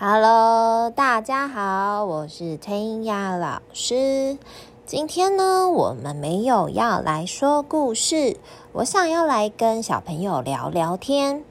[0.00, 4.38] Hello，大家好，我是天雅老师。
[4.86, 8.36] 今天呢，我们没有要来说故事，
[8.70, 11.42] 我想要来跟小朋友聊聊天。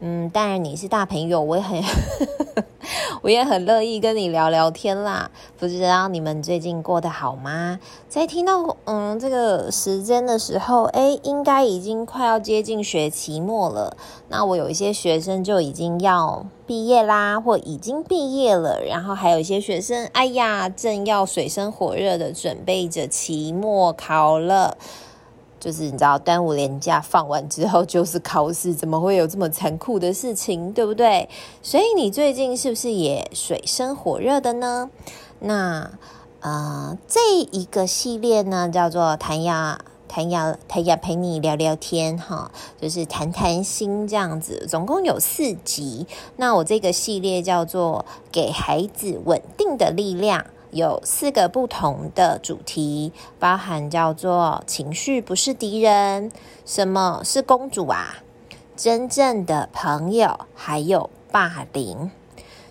[0.00, 1.82] 嗯，当然你是大朋友，我也很，
[3.22, 5.30] 我也很乐意跟你聊聊天啦。
[5.58, 7.78] 不知道你们最近过得好吗？
[8.08, 13.96] 在听到嗯这个时间的时候，诶，应该已经快要接近学期末了。
[14.28, 18.80] 那我有一些学生就已经要毕业啦，或已经毕业了。
[18.82, 24.76] 然后还有一些学生，哎呀，正要水深火热的准备着期末考了。
[25.58, 31.28] 就是你知道，端午连假放完之后就是考试，怎么会有这么残酷的事情，对不对？
[31.62, 34.90] 所以你最近是不是也水深火热的呢？
[35.40, 35.90] 那
[36.40, 37.20] 呃，这
[37.50, 46.06] 一个系列呢，叫做弹雅弹雅弹雅陪你聊聊天哈，就是谈谈心这样子，总共有四集。
[46.36, 50.46] 那我这个系列叫做给孩子稳定的力量。
[50.76, 56.30] 有四个不同的主题，包含叫做情绪不是敌人，
[56.64, 58.18] 什么是公主啊？
[58.76, 62.10] 真正的朋友，还有霸凌。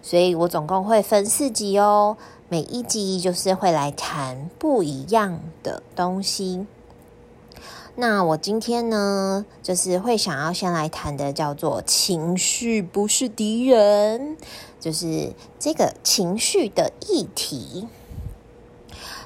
[0.02, 2.16] 所以我总共会分四集哦，
[2.48, 6.68] 每一集就是会来谈不一样的东西。
[7.96, 14.38] 那我今天呢，就是会想要先来谈的叫做情绪不是敌人。
[14.86, 17.88] 就是这个情绪的议题，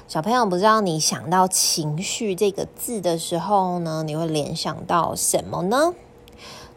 [0.08, 5.92] 小朋友不知道你想到情绪这个字的时候呢，你会联想到什么呢？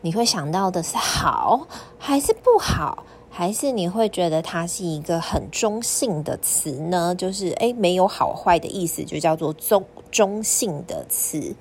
[0.02, 1.66] 你会想到的是好
[1.98, 7.16] 还是不好，还是你会觉得它是一个很中性的词呢？
[7.16, 11.56] 就是诶，没有好坏的意思，就叫做中中性的词。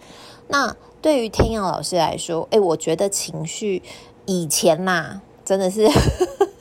[0.48, 3.80] 那对于天佑老师来说，诶，我觉得情绪
[4.26, 5.88] 以前啦，真的是。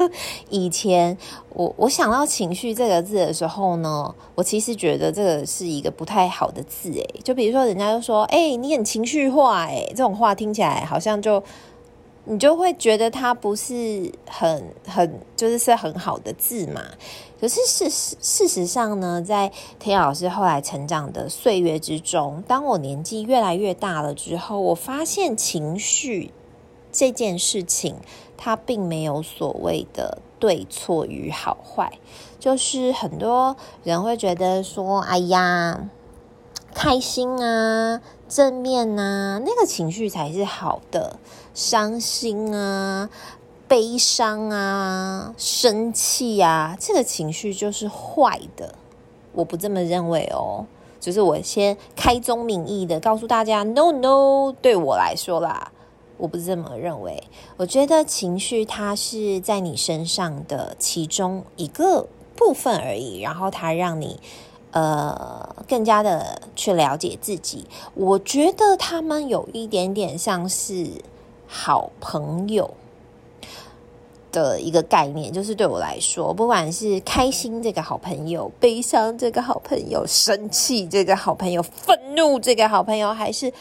[0.49, 1.17] 以前
[1.49, 11.43] 我我想到情绪这个字的时候呢，我其实觉得这个是一个不太好的字诶，就比如说人家就说，诶，你很情绪化诶，这种话听起来好像就
[12.25, 16.81] 你就会觉得它不是很很就是是很好的字嘛。
[17.39, 26.31] 可是事实事实上呢，在田老师后来成长的岁月之中，当我年纪越来越大了之后，我发现情绪
[26.91, 27.95] 这件事情。
[28.43, 31.99] 它并没有所谓的对错与好坏，
[32.39, 35.87] 就是很多人会觉得说：“哎呀，
[36.73, 41.19] 开心啊，正面啊，那个情绪才是好的；
[41.53, 43.11] 伤心啊，
[43.67, 48.73] 悲伤啊，生气啊，这个情绪就是坏的。”
[49.33, 50.65] 我不这么认为哦，
[50.99, 55.71] 就是我先开宗明义的告诉大家：“No No，对我来说啦。”
[56.21, 57.23] 我不这么认为，
[57.57, 64.19] 我觉得情绪它是在你身上的其中一个部分而已，然后它让你
[64.69, 67.65] 呃更加的去了解自己。
[67.95, 70.87] 我觉得他们有一点点像是
[71.47, 72.71] 好朋友
[74.31, 83.51] 的一个概念，就是对我来说，不管是开心这个好朋友、悲伤这个好朋友、生气这个好朋友、愤怒这个好朋友，还是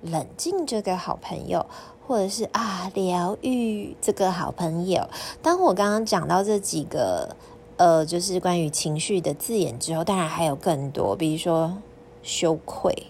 [0.00, 1.66] 冷静这个好朋友。
[2.06, 5.08] 或者是啊，疗愈这个好朋友。
[5.40, 7.34] 当我刚刚讲到这几个
[7.76, 11.78] 呃，就是关于情绪的字眼之后，当然还有更多，比如说
[12.22, 13.06] 羞愧、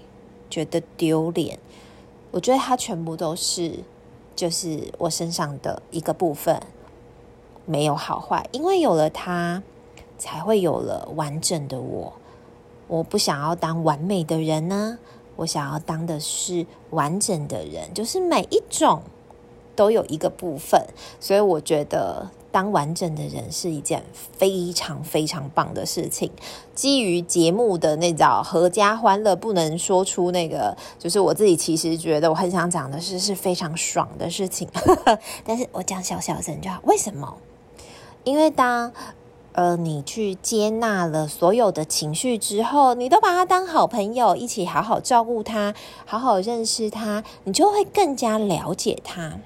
[0.48, 1.58] 觉得丢脸。
[2.30, 3.80] 我觉得它全部都是，
[4.34, 6.60] 就是我身上的一个部分，
[7.66, 9.62] 没有好坏，因为有了它，
[10.18, 12.12] 才会有了完整的我。
[12.86, 14.98] 我不想要当完美的人呢。
[15.36, 19.02] 我想要当的是完整的人，就是每一种
[19.74, 20.80] 都有一个部分，
[21.18, 24.04] 所以我觉得当完整的人是一件
[24.36, 26.30] 非常非常棒的事情。
[26.74, 34.68] 基于节目的那种阖家欢乐，不能说出那个，就是我自己其实觉得我很想讲的是是非常爽的事情，
[35.44, 36.80] 但是我讲小小声就好。
[36.84, 37.36] 为什么？
[38.22, 38.92] 因为当。
[39.54, 45.72] 呃，你去接纳了所有的情绪之后，你都把他当好朋友，一起好好照顾他，
[46.04, 49.38] 好好认识他，你就会更加了解他。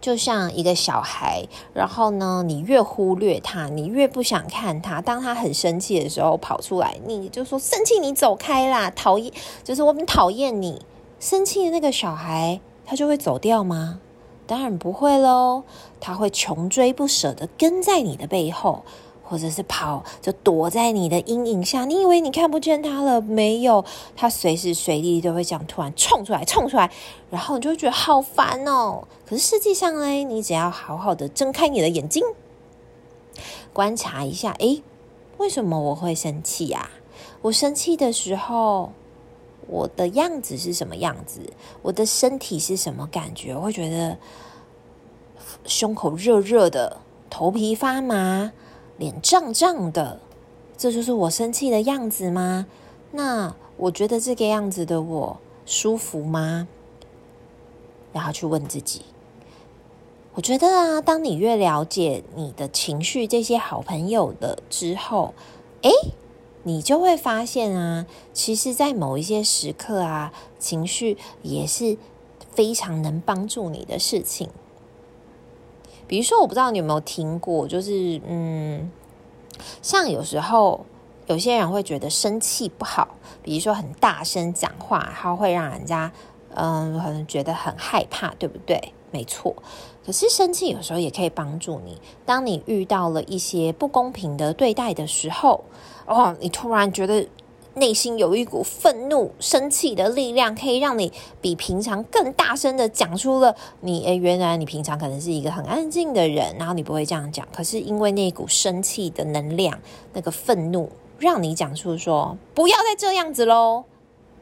[0.00, 5.00] 就像一个小孩，然后呢，你越忽略他，你越不想看他。
[5.00, 8.88] 当他很生气的时候跑出来，你就说生气，你走开啦！
[8.90, 9.32] 讨厌，
[9.64, 10.80] 就是我们讨厌你。
[11.18, 13.98] 生气的那个小孩，他就会走掉吗？
[14.46, 15.64] 当然不会喽，
[16.00, 18.82] 他会穷追不舍的跟在你的背后，
[19.24, 21.84] 或者是跑，就躲在你的阴影下。
[21.84, 23.20] 你以为你看不见他了？
[23.20, 23.84] 没有，
[24.14, 26.90] 他随时随地都会这样突然冲出来，冲出来，
[27.28, 29.02] 然后你就会觉得好烦哦。
[29.26, 32.22] 可是实际上呢，你只要好好的睁开你的眼睛，
[33.72, 34.82] 观察一下，诶，
[35.38, 36.88] 为什么我会生气呀？
[37.42, 38.92] 我生气的时候，
[39.66, 41.40] 我的样子是什么样子？
[41.82, 43.54] 我的身体是什么感觉？
[43.54, 44.16] 我会觉得
[45.64, 46.98] 胸口热热的，
[47.28, 48.52] 头皮发麻，
[48.98, 50.20] 脸胀胀的，
[50.76, 52.66] 这就是我生气的样子吗？
[53.12, 56.68] 那我觉得这个样子的我舒服吗？
[58.12, 59.02] 然后去问自己。
[60.34, 65.32] 我觉得啊，当你越了解你的情绪，这些好朋友的之后，
[65.80, 65.90] 诶，
[66.66, 71.96] 你就会发现啊，其实，在某一些时刻啊，情绪也是
[72.50, 74.50] 非常能帮助你的事情。
[76.08, 78.90] 比如说，我不知道你有没有听过，就是嗯，
[79.80, 80.84] 像有时候
[81.28, 83.14] 有些人会觉得生气不好，
[83.44, 86.10] 比如说很大声讲话，它会让人家
[86.56, 88.92] 嗯，可能觉得很害怕，对不对？
[89.12, 89.54] 没错。
[90.04, 92.00] 可是生气有时候也可以帮助你。
[92.24, 95.62] 当你遇到了一些不公平的对待的时候，
[96.06, 97.26] 哦，你突然觉得
[97.74, 104.04] 内心有一股愤怒、生气的力量，可以让你比平常更大声的讲出了你。
[104.06, 107.46] 诶，原来你平常可能是一个很安静的人，然后你不会这样讲。
[107.52, 109.78] 可是因为那股生气的能量，
[110.14, 113.84] 那个愤怒，让你讲出说不要再这样子喽。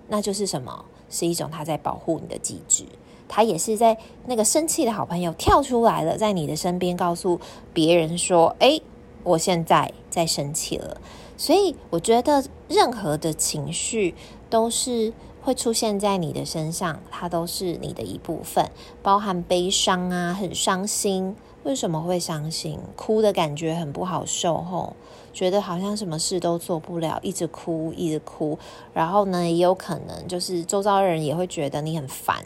[0.09, 0.85] 那就是什么？
[1.11, 2.85] 是一种他在保护你的机制。
[3.27, 3.97] 他也是在
[4.27, 7.41] 那个生气的好朋友跳出来了，在你的身边告诉
[7.73, 8.83] 别人说：“诶，
[9.23, 11.01] 我现在在生气了。”
[11.45, 14.15] 所以我觉得任何的情绪
[14.49, 15.13] 都是
[15.43, 18.71] 会出现在你的身上，它都是你的一部分，
[19.03, 21.37] 包含悲伤啊，很伤心。
[21.65, 22.79] 为什么会伤心？
[22.97, 24.97] 哭的感觉很不好受吼，
[25.35, 28.59] 觉得好像什么事都做不了，一直哭，一直哭。
[28.95, 32.43] 然后呢，也有可能就是周遭的人也会觉得你很烦。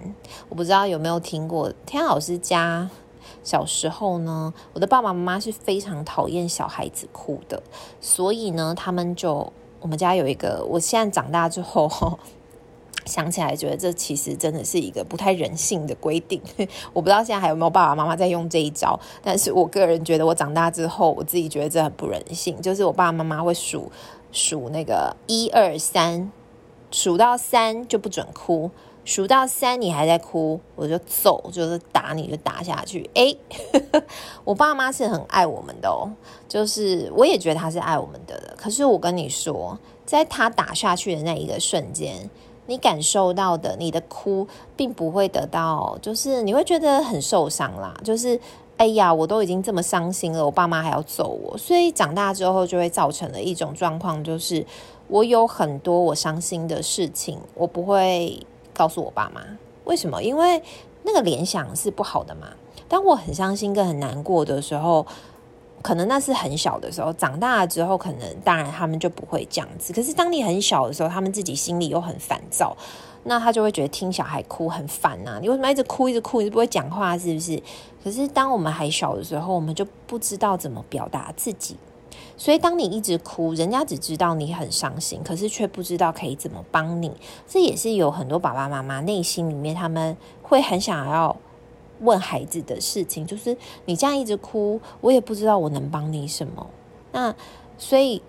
[0.48, 2.90] 我不知道有没有听过，天老师家
[3.48, 7.62] 小时候呢，我的爸爸妈妈是非常讨厌小孩子哭的，
[7.98, 9.50] 所以呢，他们就
[9.80, 11.88] 我们家有一个，我现在长大之后。
[13.06, 16.42] 想起来，觉得这其实真的是一个不太人性的规定。
[16.92, 22.60] 我不知道现在还有没有爸爸妈妈在用这一招，但是我个人觉得，我长大之后，我自己觉得这很不人性。
[22.60, 23.90] 就是我爸爸妈妈会数
[24.30, 26.30] 数那个一二三，
[26.90, 28.70] 数到三就不准哭，
[29.08, 33.08] 数到三你还在哭，我就揍，就是打你就打下去。
[33.14, 33.34] 诶，
[34.44, 36.12] 我爸妈是很爱我们的哦，
[36.46, 38.54] 就是我也觉得他是爱我们的。
[38.58, 42.28] 可是我跟你说，在他打下去的那一个瞬间。
[42.66, 44.46] 你感受到的，你的哭
[44.76, 47.98] 并不会得到，就是你会觉得很受伤啦。
[48.04, 48.38] 就是，
[48.76, 54.66] 哎呀，我都已经这么伤心了，我爸妈还要揍我，所以长大之后就会造成了一种状况，就是
[55.06, 58.38] 我有很多我伤心的事情，我不会
[58.78, 59.42] 告诉我爸妈。
[59.84, 60.22] 为什么？
[60.22, 60.62] 因为
[61.02, 62.46] 那个联想是不好的嘛。
[62.88, 65.04] 当我很伤心跟很难过的时候。
[65.80, 69.92] 可能那是很小的时候，长大了之后，可能当然他们就不会这样子。
[69.92, 72.76] 可是当你很小的时候，他们自己心里又很烦躁，
[73.22, 75.38] 那他就会觉得听小孩哭很烦呐。
[75.40, 77.62] 你为什么一直哭，一直哭，你就不会讲话，是不是？
[78.02, 81.76] 可是当我们还小的时候，我们就不知道怎么表达自己。
[82.38, 87.12] 所以当你一直哭，人家只知道你很伤心，可是却不知道可以怎么帮你。
[87.46, 91.36] 这也是有很多爸爸妈妈内心里面他们会很想要。
[92.00, 93.56] 问孩子的事情，就是
[93.86, 96.64] 你这样一直哭，我也不知道我能帮你什么。
[97.10, 97.34] 那
[97.76, 98.22] 所以，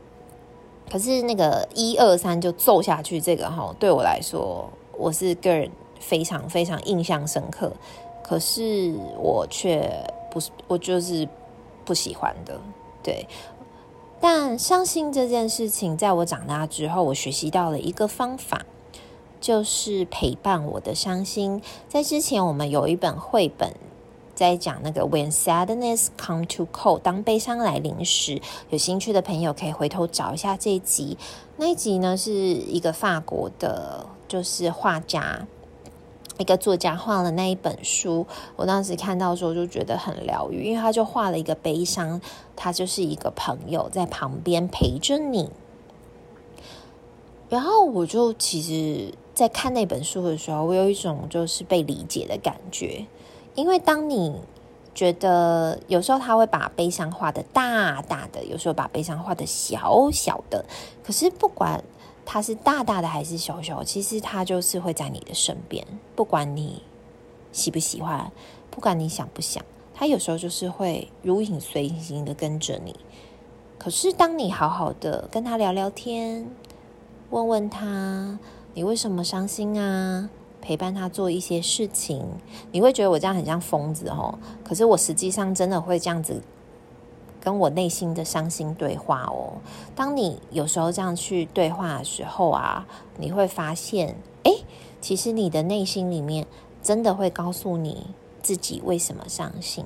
[0.92, 7.72] 可是那个一二三就揍下去，这个哈，对我来说，我是个人非常非常印象深刻。
[8.24, 9.88] 可是我却
[10.32, 11.30] 不是，我就是
[11.86, 12.60] 不喜欢的。
[13.04, 13.24] 对，
[14.22, 18.66] 但伤心这件事情，在我长大之后，我学习到了一个方法。
[19.42, 21.62] 就是陪伴我的伤心。
[21.88, 23.74] 在之前，我们有一本绘本
[24.36, 31.18] 在讲那个 When sadness come to call，当悲伤来临时，有兴趣的朋友可以回头找一下这一集。
[31.56, 35.48] 那一集呢，是一个法国的，就是画家，
[36.40, 38.26] 一个作家画了那一本书。
[38.56, 42.20] 我当时看到的时候就觉得很疗愈，因为他就画了一个悲伤，
[42.56, 45.52] 他就是一个朋友在旁边陪着你。
[47.48, 49.14] 然后我就其实。
[49.32, 53.06] 在看那本书的时候，我有一种就是被理解的感觉，
[53.56, 54.36] 因为当你
[54.94, 60.66] 觉得有时候他会把悲伤画得大大的，有时候把悲伤画得小小的，
[61.02, 61.82] 可是不管
[62.26, 65.86] 他是大大的还是小小，其实他就是会在你的身边，
[66.16, 66.82] 不管你
[67.52, 68.32] 喜不喜欢，
[68.70, 72.96] 不管你想不想，他有时候就是会如影随形的跟着你。
[73.78, 76.50] 可是当你好好的跟他聊聊天，
[77.30, 78.40] 问问他。
[78.76, 80.30] 你为什么伤心啊？
[80.62, 82.24] 陪伴他做一些事情，
[82.72, 84.38] 你会觉得我这样很像疯子哦。
[84.64, 86.40] 可是我实际上真的会这样子
[87.42, 89.54] 跟我内心的伤心对话哦。
[89.96, 92.86] 当你有时候这样去对话的时候啊，
[93.18, 94.52] 你会发现，哎，
[95.00, 96.46] 其实你的内心里面
[96.82, 98.08] 真的会告诉你
[98.42, 99.86] 自己为什么伤心。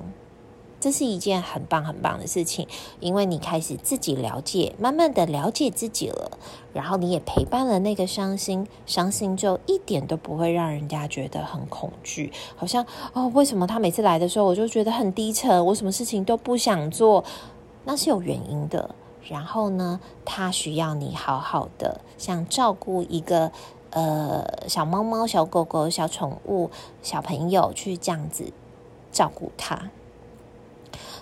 [0.84, 2.68] 这是一件很棒很棒的事情，
[3.00, 6.32] 因为你开始自己了解，慢慢的了解自己了，
[6.74, 17.24] 然后你也陪伴了那个伤心，伤心就一点都不会让人家觉得很恐惧，好像哦，为什么他每次来的时候我就觉得很低沉，我什么事情都不想做，
[17.86, 18.94] 那是有原因的。
[19.26, 23.50] 然后呢，他需要你好好的，像照顾一个
[23.88, 28.52] 呃小猫猫、小狗狗、小宠物、小朋友去这样子
[29.10, 29.88] 照顾他。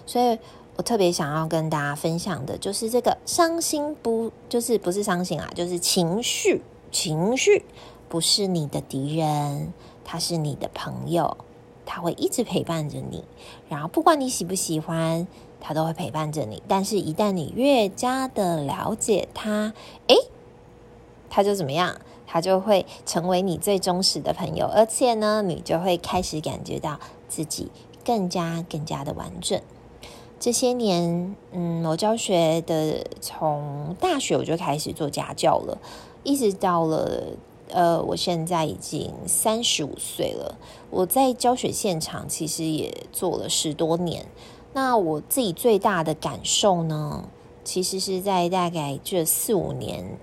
[0.07, 0.39] 所以
[0.77, 7.65] 我特别想要跟大家分享的，就是这个伤心不，就是不是伤心啊，就是情绪，情绪
[8.09, 9.73] 不是你的敌人，
[10.05, 11.37] 他是你的朋友，
[11.85, 13.25] 他会一直陪伴着你，
[13.69, 15.27] 然后不管你喜不喜欢，
[15.61, 16.63] 他都会陪伴着你。
[16.67, 19.73] 但是，一旦你越加的了解他，
[20.09, 20.17] 诶，
[21.31, 22.01] 他就怎么样？
[22.27, 27.71] 他就会成为你最忠实的朋友，而且呢，你就会开始感觉到自己
[28.03, 29.61] 更加更加的完整。
[30.43, 35.79] 这些年，嗯，我教学的，从大学我就开始做家教了，
[36.25, 37.23] 一直到了，
[37.69, 40.59] 呃，我现在已经三十五岁了。
[40.91, 44.27] 我在教学现场其实也做了十多年。
[44.73, 47.29] 那我自己最大的感受呢，
[47.63, 50.19] 其实是在大概这四五年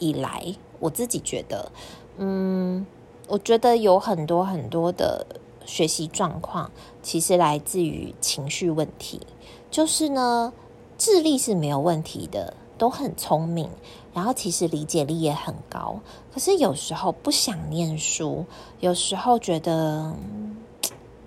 [0.00, 1.70] 以来，我自己觉得，
[2.16, 2.84] 嗯，
[3.28, 5.24] 我觉得有很多很多的
[5.70, 9.20] 学习状况，其实来自于情绪问题。
[9.70, 10.52] 就是呢，
[10.98, 13.70] 智力是没有问题的，都很聪明，
[14.12, 16.00] 然后其实理解力也很高。
[16.34, 18.44] 可是有时候不想念书，
[18.80, 20.12] 有时候觉得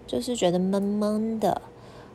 [0.05, 1.61] 就是觉得闷闷的，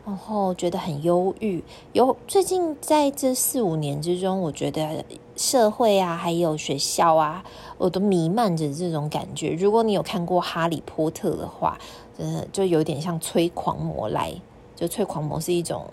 [0.05, 1.65] 然后觉得很忧郁。
[1.95, 5.03] 有最近在这四五年之中，我觉得
[5.35, 7.43] 社会啊，还有学校啊，
[7.79, 9.51] 我都弥漫着这种感觉。
[9.53, 11.79] 如果你有看过《哈利波特》的话，
[12.19, 14.35] 真的就有点像催狂魔来，
[14.75, 15.87] 就催狂魔是一种。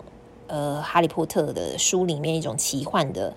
[0.48, 3.34] 呃，哈利波特的书里面一种奇幻的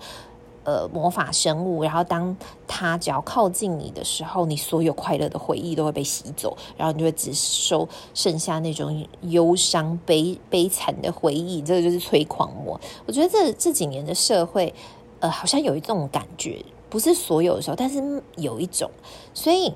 [0.62, 2.36] 呃魔法生物，然后当
[2.68, 11.60] 他只要靠近你的时候，你所有快乐的回忆都会被吸走，然后你就会只收剩下那种忧伤悲悲惨的回忆。
[11.60, 12.80] 这个就是催狂魔。
[13.06, 14.72] 我觉得这这几年的社会，
[15.18, 18.88] 呃，好像有一种感觉，不是所有的时候，但是有一种，
[19.34, 19.74] 所以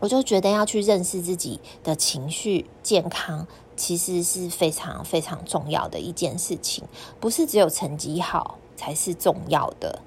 [0.00, 3.46] 我就觉得要去认识自己的情绪健康。
[3.76, 6.84] 其实是非常非常重要的一件事情，
[7.18, 9.98] 不是只有成绩好才是重要的，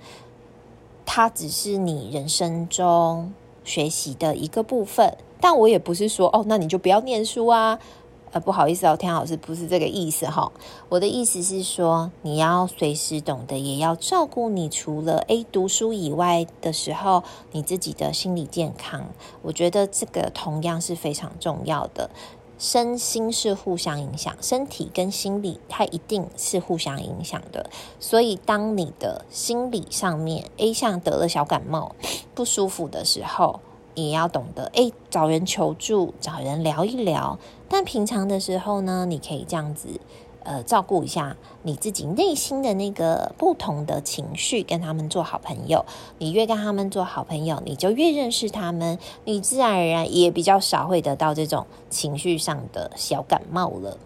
[1.06, 3.34] 它只是你人生中
[3.66, 5.18] 学习的一个部分。
[5.42, 7.78] 但我也不是说哦，那你就不要念书啊，
[8.32, 10.52] 呃，不好意思哦，天老师不是这个意思哈。
[10.90, 19.08] 我的意思是说，你要随时懂得，也要照顾你除了诶读书以外的时候，你自己的心理健康。
[19.42, 22.10] 我觉得这个同样是非常重要的。
[22.60, 27.70] 身心是互相影响，身体跟心理它一定是互相影响的。
[28.00, 31.96] 所以，当你的心理上面 A 项得了小感冒
[32.34, 33.60] 不舒服的时候，
[34.06, 37.40] 也要懂得诶找人求助，找人聊一聊。
[37.68, 40.00] 但平常的时候呢，你可以这样子。
[40.44, 45.84] 呃，照顾一下你自己内心的那个不同的情绪，跟他们做好朋友。
[46.20, 53.98] 你越跟他们做好朋友，你就越认识他们，你自然而然也比较少会得到这种情绪上的小感冒了。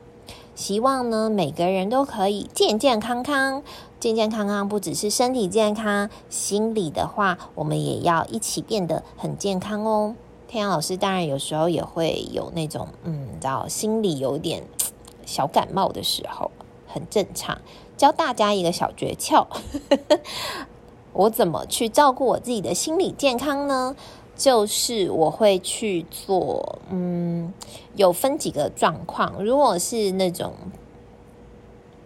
[0.56, 3.62] 希望呢，每个人都可以健健康康，
[4.02, 10.16] 健健康康，不只是身体健康，心理的话，我们也要一起变得很健康哦。
[10.48, 14.64] 天阳老师当然有时候也会有那种，嗯，你知道，心里有点。
[15.24, 16.50] 小感冒的时候
[16.88, 17.62] 很正常，
[17.96, 19.46] 教大家一个小诀窍，
[21.14, 23.96] 我怎么去照顾我自己的心理健康呢？
[24.36, 27.54] 就是我会去做，嗯，
[27.96, 29.44] 有分几个状况。
[29.44, 30.54] 如果是那种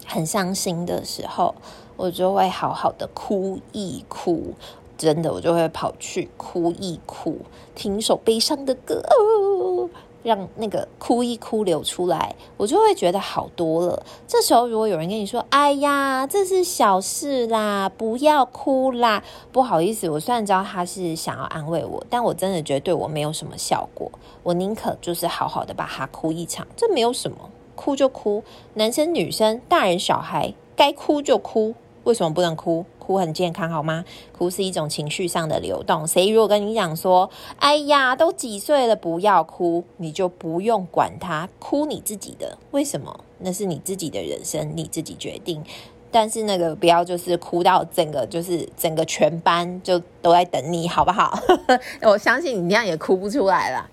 [0.06, 1.56] 很伤心的时候，
[1.98, 4.54] 我就会好好的哭一哭，
[4.98, 7.38] 真的，我就会跑去哭一哭，
[7.74, 9.02] 听一首悲伤的歌。
[9.10, 9.90] 哦
[10.26, 14.04] 让那个哭一哭流出来，我就会觉得好多了。
[14.28, 19.24] 这时候如果有人跟你说：“哎呀，这是小事啦，不要哭啦。”
[19.54, 24.12] 不好意思，我虽然知道他是想要安慰我，但我真的觉得对我没有什么效果。
[24.42, 28.44] 我宁可就是好好的把他哭一场，这没有什么，哭就哭。
[28.74, 31.76] 男生女生大人小孩该哭就哭，
[32.06, 32.86] 为什么不能哭？
[32.98, 34.04] 哭很健康，好吗？
[34.36, 36.08] 哭是一种情绪上的流动。
[36.08, 42.58] 谁如果跟你讲说：“哎呀，都几岁了，不要哭”，你就不用管他，哭你自己的。
[42.72, 43.20] 为什么？
[43.40, 45.64] 那是你自己的人生，你自己决定。
[46.10, 51.38] 但是那个不要就是哭到整个就是整个全班就都在等你，好不好？
[52.04, 53.90] 我相信你那样也哭不出来了。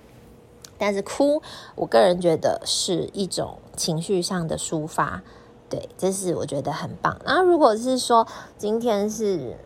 [0.78, 1.42] 但是哭，
[1.74, 5.22] 我个人觉得是一种情绪上的抒发，
[5.72, 7.16] 对，这是我觉得很棒。
[7.24, 8.26] 那如果是说
[8.58, 9.56] 今天是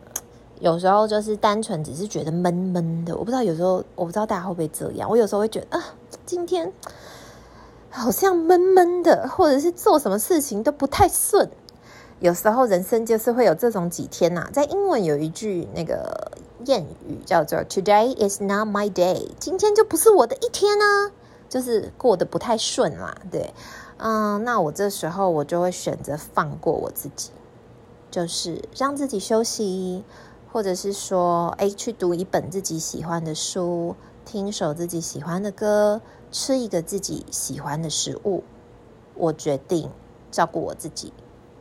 [0.61, 5.09] 有时候就是单纯只是觉得闷闷的，我不知道有时候我不知道大家会不会这样。
[5.09, 5.83] 我有时候会觉得啊，
[6.25, 6.71] 今天。
[7.89, 11.49] 好像闷闷的，或者是做什么事情都不太顺。
[12.19, 14.49] 有时候人生就是会有这种几天呐、啊。
[14.53, 16.31] 在英文有一句那个
[16.63, 21.09] 谚语叫做 “Today is not my day”，今天就不是我的一天、啊，
[21.49, 23.17] 就是过得不太顺啦。
[23.31, 23.51] 对，
[23.97, 27.31] 嗯，那我这时候我就会选择放过我自己，
[28.09, 30.03] 就是让自己休息，
[30.51, 36.01] 或者是说，哎，去读一本自己喜欢的书，听一首自己喜欢的歌。
[36.29, 38.43] 吃一个自己喜欢的食物，
[39.15, 39.89] 我决定
[40.29, 41.13] 照顾我自己，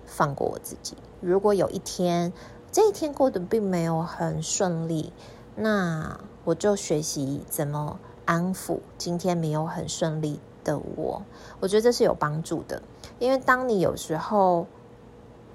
[0.05, 0.97] 放过我自己。
[1.21, 2.33] 如果有一天
[2.73, 5.12] 这一天过得并没有很顺利，
[5.55, 11.23] 那我就学习怎么安抚今天没有很顺利的我。
[11.61, 12.82] 我觉得这是有帮助的，
[13.18, 14.66] 因为当你有时候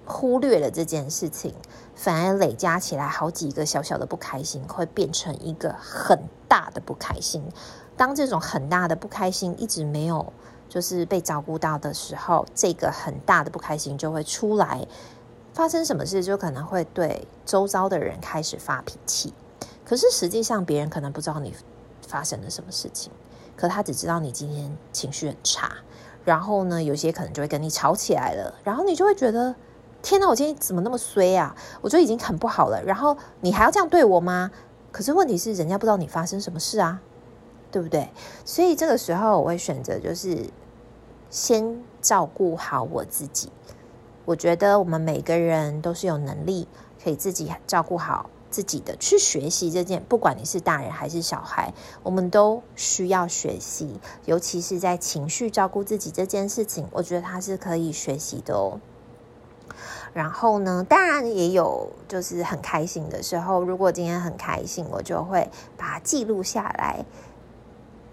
[0.06, 1.54] 忽略了这件事情，
[1.94, 7.44] 反而累加起来好几个小小的不开心，会变成一个很大的不开心。
[7.98, 10.34] 当这种很大的不开心一直没有
[10.68, 14.88] 就是被照顾到的时候，这个很大的不开心就会出来。
[15.54, 19.34] 发生什么事就可能会对周遭的人开始发脾气。
[19.86, 21.54] 可是实际上别人可能不知道你
[22.08, 23.12] 发生了什么事情，
[23.56, 25.72] 可他只知道你今天情绪很差。
[26.24, 28.54] 然后呢，有些可能就会跟你吵起来了。
[28.64, 29.56] 然后你就会觉得，
[30.02, 31.56] 天哪，我今天怎么那么衰啊？
[31.82, 32.82] 我觉得已经很不好了。
[32.84, 34.52] 然后你还要这样对我吗？
[34.92, 37.02] 可是问题是，人家不知道你发生什么事啊。
[37.72, 38.10] 对不对？
[38.44, 40.50] 所以这个时候我会选择就是
[41.30, 43.50] 先照顾好我自己。
[44.26, 46.68] 我觉得我们每个人都是有能力
[47.02, 48.96] 可以自己照顾好自己的。
[48.98, 51.74] 去学习这件，不管你是大人还是小孩，
[52.04, 54.00] 我们都需要学习。
[54.26, 58.80] 尤其是在情绪照顾自己这件事情，我觉得它是可以学习的哦。
[60.14, 63.64] 然后呢，当然也有就是很开心的时候。
[63.64, 67.06] 如果今天很开心，我就会把它记录下来。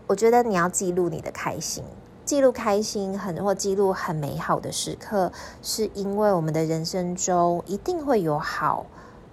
[0.06, 1.82] 我觉得你要记录你的开心，
[2.24, 8.86] 记录开心很或记录很美好的时刻，是因为我们的人生中一定会有好，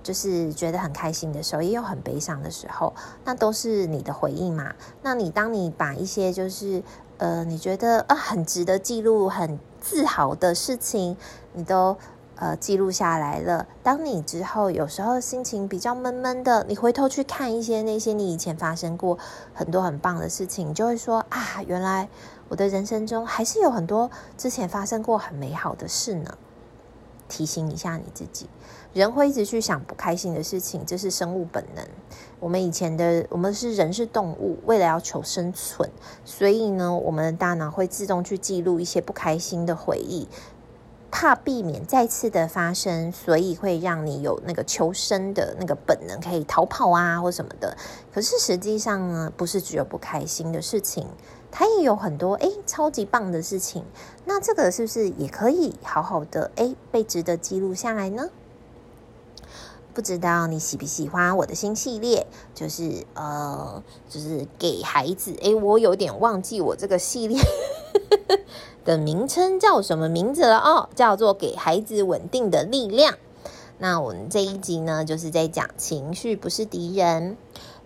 [0.06, 4.74] 就是觉得很开心的时候，也有很悲伤的时候，那都是你的回应嘛。
[5.02, 6.84] 那你当你把一些就是
[7.18, 11.18] 呃，你觉得呃很值得记录、很自豪的事情，
[11.54, 11.98] 你都。
[12.38, 13.66] 呃，记录下来了。
[13.82, 19.18] 当你之后有时候心情比较闷闷的，你回头去看一些那些你以前发生过
[19.54, 22.10] 很多很棒的事情，你就会说啊，原来
[22.50, 26.38] 我的人生中还是有很多之前发生过很美好的事呢。
[27.28, 28.48] 提醒一下你自己，
[28.94, 31.86] 人会一直去想不开心的事情，这是生物本能。
[32.40, 35.90] 我们以前的我们是人是动物，为了要求生存，
[36.24, 40.28] 所以呢，我们的大脑会自动去记录一些不开心的回忆。
[41.12, 47.78] 怕避免再次的发生，所以会让你有那个求生的那个本能，可以逃跑啊或什么的。
[48.14, 51.08] 可是实际上呢，不是只有不开心的事情，
[51.58, 53.86] 它也有很多诶超级棒的事情。
[54.26, 58.30] 那这个是不是也可以好好的诶被值得记录下来呢？
[59.94, 65.34] 不知道你喜不喜欢我的新系列，就是呃，就是给孩子。
[65.40, 67.42] 诶，我有点忘记我这个系列。
[68.84, 70.90] 的名称叫什么名字了哦？
[70.94, 73.16] 叫做给孩子稳定的力量。
[73.78, 77.38] 那我们这一集呢，就是在讲情绪不是敌人。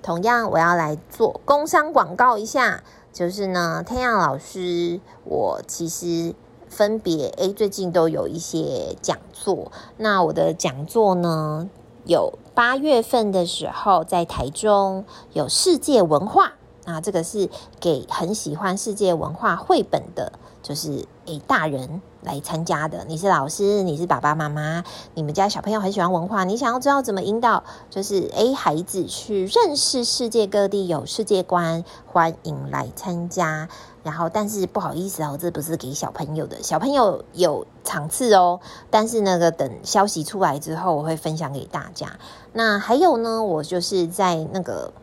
[0.02, 2.84] 同样，我要来做工商广告一下，
[3.20, 6.34] 就是呢，太阳老师，我其实
[6.70, 9.74] 分别诶，最近都有一些讲座。
[9.98, 11.70] 那我的讲座呢，
[12.06, 15.04] 有八月份的时候在台中
[15.34, 16.54] 有世界文化。
[16.86, 17.50] 那这个是
[17.82, 20.32] 给很喜欢世界文化绘本的，
[20.64, 23.06] 就是诶大人来参加的。
[23.08, 33.70] 你是老师，你是爸爸妈妈，你们家小朋友很喜欢文化，你想要知道怎么引导，就是诶孩子去认识世界各地有世界观，欢迎来参加。
[34.04, 38.60] 然后，但是不好意思哦，这不是给小朋友的，小朋友有场次哦。
[38.90, 42.18] 但是那个等消息出来之后，我会分享给大家。
[42.54, 44.94] 那还有呢，我就是在那个。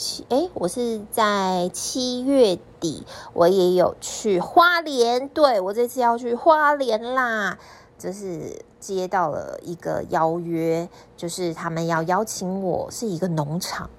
[0.00, 5.28] 七哎，我是在七月底，我也有去花莲。
[5.28, 7.58] 对，我这次要去花莲啦，
[7.98, 13.90] 就是接到了一个邀约，就是他们要邀请我，是一个农场，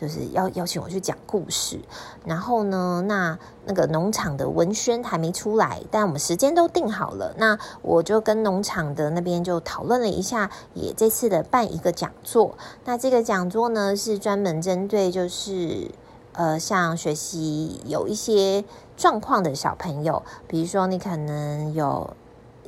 [0.00, 1.78] 就是要邀请我去讲故事。
[2.24, 7.34] 然后呢，那那个农场的文宣还没出来，但我们时间都定好了。
[7.36, 12.56] 那我就跟农场的那边就讨论了一下，也这次的办一个讲座。
[12.86, 15.90] 那这个讲座呢，是专门针对就是
[16.32, 18.64] 呃，像学习有一些
[18.96, 22.16] 状况的小朋友，比如说你可能有。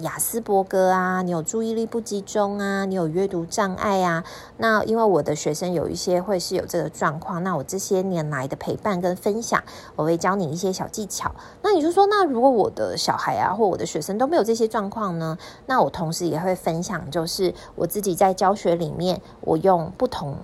[0.03, 4.23] 亚斯伯格啊，你有注意力不集中啊，你有阅读障碍啊。
[4.59, 9.63] 那因为我的学生有一些会是有这个状况，那我这些年来的陪伴跟分享，
[9.97, 11.33] 我会教你一些小技巧。
[11.63, 15.39] 那你就说，那如果我的小孩啊，或我的学生都没有这些状况呢？
[15.67, 20.37] 那我同时也会分享，就是我自己在教学里面，我用不同。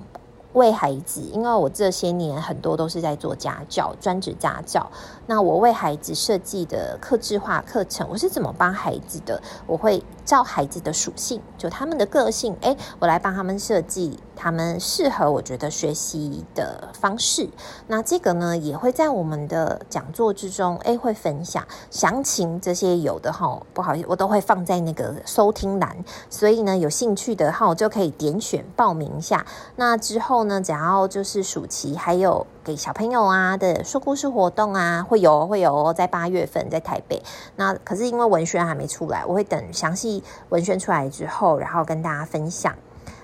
[0.59, 4.87] 为孩子，因为我这些年很多都是在做家教，专职家教。
[5.27, 9.41] 那我为孩子设计的客制化课程，我是怎么帮孩子的？
[9.67, 17.49] 我会照孩子的属性，就他们的个性，诶，我来帮他们设计他们适合我觉得学习的方式。
[17.87, 25.97] 那这个呢，也会在我们的讲座之中，诶，会分享详情这些有的哈，不好意思，我都会放在那个收听栏，
[26.29, 29.45] 所以呢，有兴趣的哈，就可以点选报名一下。
[29.77, 30.19] 那之。
[30.19, 37.23] 后呢，只要就是暑期，还有给小朋友啊的说故事活动啊，会有会有在八月份在台北。
[37.57, 42.75] 那可是因为文宣还没出来，我会等详细文宣出来之后，然后跟大家分享。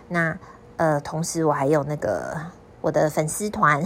[0.09, 0.35] 那
[0.78, 2.35] 呃，同时我还有那个。
[2.84, 3.82] 我的粉丝团，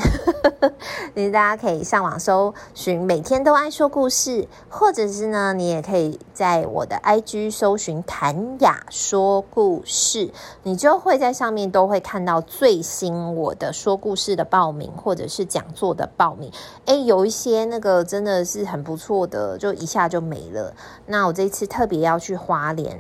[1.15, 10.33] 你大家可以上网搜寻“每天都爱说故事”，或者是呢，你也可以在我的 IG 搜寻“谭雅说故事”，
[10.65, 16.51] 你就会在上面都会看到最新我的说故事的报名，或者是讲座的报名。
[16.87, 20.75] 诶，有一些那个真的是很不错的，就一下就没了。
[21.07, 22.99] 那我这次特别要去花莲，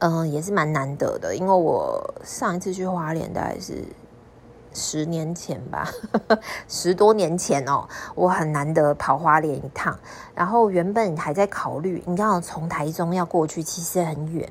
[0.00, 3.84] 嗯、也是蛮难得的，因为我上一次去花莲大概是。
[4.72, 5.88] 十年前吧，
[6.68, 9.98] 十多年前哦，我很难得跑花莲一趟，
[10.34, 14.48] 然后原本还在考虑，你知道从台中要过去其实很远，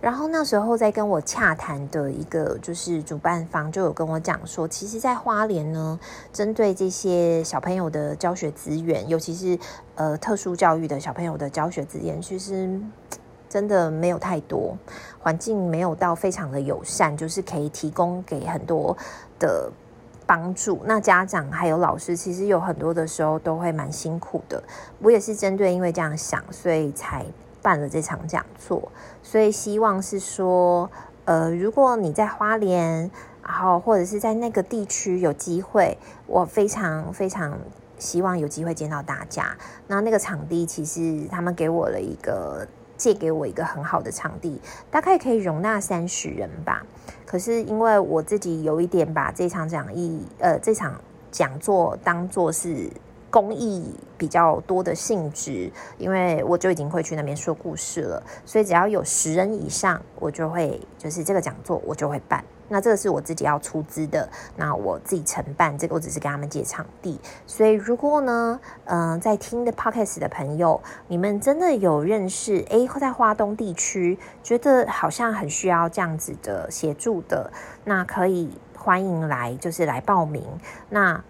[0.00, 5.98] 然后那时候在跟我洽谈的一个就是主办方就有跟我讲说，其实，在花莲呢，
[6.32, 9.58] 针对这些小朋友的教学资源，尤其是
[9.94, 12.80] 呃特殊教育的小朋友的教学资源，其实。
[13.54, 14.76] 真的没有太多，
[15.20, 18.96] 环境没有到非常的友善，就是可以提供给很多
[19.38, 19.70] 的
[20.26, 20.80] 帮助。
[20.86, 24.60] 那家长还有老师，其实有很多的时候都会蛮辛苦的。
[24.98, 27.24] 我也是针对因为这样想，所以才
[27.62, 28.90] 办了这场讲座。
[29.22, 30.90] 所以希望是说，
[31.24, 33.08] 呃，如果你在花莲，
[33.44, 37.56] 然后或者是在那个地区有机会，我非常非常
[38.00, 39.56] 希望有机会见到大家。
[39.86, 42.66] 那那个场地其实他们给我了一个。
[43.04, 44.58] 借给我一个很好的场地，
[44.90, 46.82] 大概可以容纳三十人吧。
[47.26, 50.98] 可是因为我自己有一点把这场讲义，呃，这场
[51.30, 52.88] 讲座当做是
[53.34, 55.68] 公益比较多的性质，
[55.98, 62.44] 因为我就已经会去那边说故事了，所以只要有十人以上，我就会就是这个讲座我就会办。
[62.68, 67.20] 那这个是我自己要出资的，那我自己承办这个，我只是给他们借场地。
[67.44, 77.50] 所以如果呢，嗯、呃，在听的 Podcast 的朋友，你们真的有认识，诶，在花东地区，觉得好像很需要这样子的协助的，
[77.84, 80.46] 那可以欢迎来，就是来报名。
[80.88, 81.20] 那。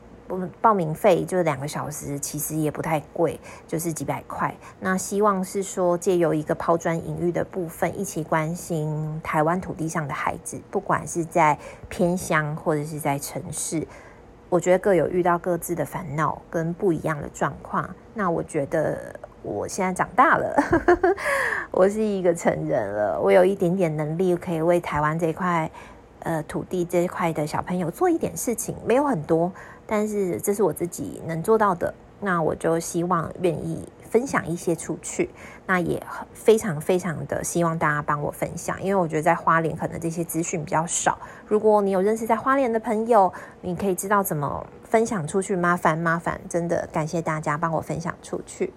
[0.61, 4.55] 报名费就是两个小时，其实也不太贵，就是几百块。
[4.81, 11.59] 那希望是说借由一个抛砖引玉的部分，一起关心台湾土地上的孩子，不管是在
[11.89, 13.87] 偏乡或者是在城市，
[14.49, 17.89] 我觉得各有遇到各自的烦恼跟不一样的状况。
[18.15, 20.57] 那我觉得我现在长大了，
[21.71, 25.71] 我是一个成人了，我有一点点能力可以为台湾这块
[26.21, 29.53] 呃土地这一块的小朋友做一点事情，没有很多。
[29.87, 35.31] 但是这是我自己能做到的，那我就希望愿意分享一些出去，
[35.66, 41.18] 那也非常非常的希望大家帮我分享，因为我觉得在花莲可能这些资讯比较少。
[41.47, 48.73] 如果你有认识在花莲的朋友，你可以知道怎么分享出去，麻烦麻烦，真的感谢大家帮我分享出去。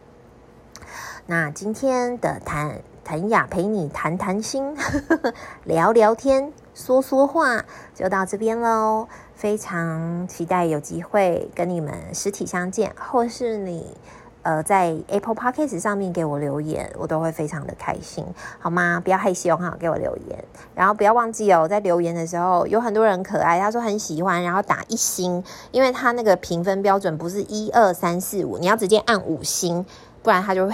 [1.26, 4.76] 那今天的谭谭雅陪你谈谈心，
[5.65, 9.08] 聊聊天，说说话，就到这边喽。
[9.34, 13.98] 非常期待有机会跟你们实体相见，或是你
[14.44, 18.24] 呃在 Apple Podcast 上面给我留言，我都会非常的开心，
[18.60, 19.02] 好吗？
[19.04, 20.44] 不要害羞哈，给我留言，
[20.76, 29.84] 然后不要忘记哦，在留言的时候有很多人可爱，他说很喜欢，然后打一星，因为他那个评分标准不是一二三四五，你要直接按五星，
[30.22, 30.74] 不然他就会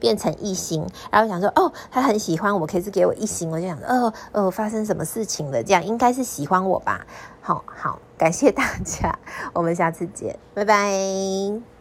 [0.00, 5.62] 变成一星，然后想说哦，他很喜欢我，可是给我一星，我就想说哦哦，发生什么事情了？
[5.62, 7.06] 这样应该是喜欢我吧？
[7.42, 9.18] 好好，感谢大家，
[9.52, 11.79] 我们下次见，拜拜。